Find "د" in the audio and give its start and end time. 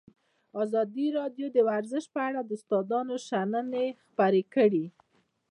1.51-1.57, 2.43-2.51